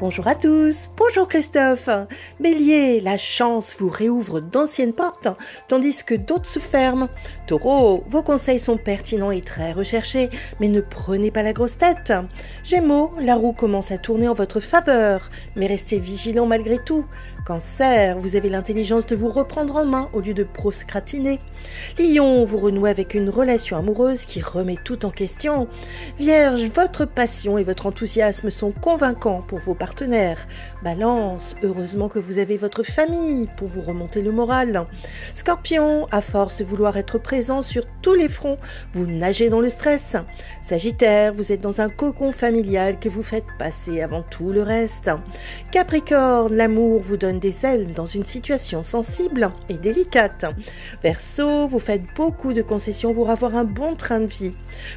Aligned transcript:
Bonjour 0.00 0.26
à 0.28 0.34
tous, 0.34 0.90
bonjour 0.96 1.28
Christophe. 1.28 1.90
Bélier, 2.40 3.02
la 3.02 3.18
chance 3.18 3.76
vous 3.78 3.90
réouvre 3.90 4.40
d'anciennes 4.40 4.94
portes, 4.94 5.28
tandis 5.68 6.02
que 6.02 6.14
d'autres 6.14 6.48
se 6.48 6.58
ferment. 6.58 7.10
Taureau, 7.46 8.02
vos 8.08 8.22
conseils 8.22 8.60
sont 8.60 8.78
pertinents 8.78 9.30
et 9.30 9.42
très 9.42 9.72
recherchés, 9.72 10.30
mais 10.58 10.68
ne 10.68 10.80
prenez 10.80 11.30
pas 11.30 11.42
la 11.42 11.52
grosse 11.52 11.76
tête. 11.76 12.14
Gémeaux, 12.64 13.12
la 13.20 13.34
roue 13.34 13.52
commence 13.52 13.92
à 13.92 13.98
tourner 13.98 14.26
en 14.26 14.32
votre 14.32 14.60
faveur, 14.60 15.28
mais 15.54 15.66
restez 15.66 15.98
vigilant 15.98 16.46
malgré 16.46 16.82
tout. 16.82 17.04
Cancer, 17.46 18.18
vous 18.18 18.36
avez 18.36 18.48
l'intelligence 18.48 19.04
de 19.04 19.16
vous 19.16 19.28
reprendre 19.28 19.76
en 19.76 19.84
main 19.84 20.08
au 20.14 20.20
lieu 20.20 20.32
de 20.32 20.44
proscratiner. 20.44 21.40
Lion, 21.98 22.46
vous 22.46 22.58
renouez 22.58 22.88
avec 22.88 23.12
une 23.12 23.28
relation 23.28 23.76
amoureuse 23.76 24.24
qui 24.24 24.40
remet 24.40 24.78
tout 24.82 25.04
en 25.04 25.10
question. 25.10 25.68
Vierge, 26.18 26.64
votre 26.74 27.04
passion 27.04 27.58
et 27.58 27.64
votre 27.64 27.84
enthousiasme 27.84 28.48
sont 28.48 28.72
convaincants 28.72 29.42
pour 29.46 29.58
vos 29.58 29.74
partenaires. 29.74 29.89
Balance, 30.82 31.56
heureusement 31.62 32.08
que 32.08 32.18
vous 32.18 32.38
avez 32.38 32.56
votre 32.56 32.82
famille 32.82 33.48
pour 33.56 33.68
vous 33.68 33.82
remonter 33.82 34.22
le 34.22 34.32
moral. 34.32 34.86
Scorpion, 35.34 36.06
à 36.10 36.20
force 36.20 36.56
de 36.56 36.64
vouloir 36.64 36.96
être 36.96 37.18
présent 37.18 37.60
sur 37.60 37.84
tous 38.00 38.14
les 38.14 38.28
fronts, 38.28 38.58
vous 38.94 39.06
nagez 39.06 39.50
dans 39.50 39.60
le 39.60 39.68
stress. 39.68 40.16
Sagittaire, 40.62 41.34
vous 41.34 41.52
êtes 41.52 41.60
dans 41.60 41.80
un 41.80 41.88
cocon 41.88 42.32
familial 42.32 42.98
que 42.98 43.08
vous 43.08 43.22
faites 43.22 43.44
passer 43.58 44.00
avant 44.00 44.22
tout 44.22 44.52
le 44.52 44.62
reste. 44.62 45.10
Capricorne, 45.70 46.54
l'amour 46.54 47.00
vous 47.00 47.16
donne 47.16 47.38
des 47.38 47.66
ailes 47.66 47.92
dans 47.92 48.06
une 48.06 48.24
situation 48.24 48.82
sensible 48.82 49.50
et 49.68 49.74
délicate. 49.74 50.46
Verseau, 51.02 51.66
vous 51.66 51.78
faites 51.78 52.04
beaucoup 52.16 52.52
de 52.52 52.62
concessions 52.62 53.12
pour 53.12 53.30
avoir 53.30 53.54
un 53.54 53.64
bon 53.64 53.96
train 53.96 54.20
de 54.20 54.26
vie. 54.26 54.52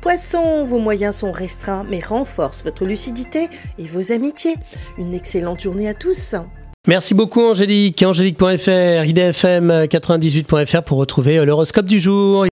Poisson, 0.00 0.64
vos 0.64 0.78
moyens 0.78 1.16
sont 1.16 1.32
restreints 1.32 1.84
mais 1.88 2.00
renforcent 2.00 2.64
votre 2.64 2.84
lucidité 2.84 3.48
et 3.78 3.86
vos 3.86 4.12
amitiés. 4.12 4.56
Une 4.98 5.14
excellente 5.14 5.60
journée 5.60 5.88
à 5.88 5.94
tous. 5.94 6.34
Merci 6.86 7.14
beaucoup 7.14 7.42
Angélique. 7.42 8.02
Angélique.fr, 8.02 9.04
idfm98.fr 9.04 10.82
pour 10.82 10.98
retrouver 10.98 11.44
l'horoscope 11.44 11.86
du 11.86 11.98
jour. 11.98 12.44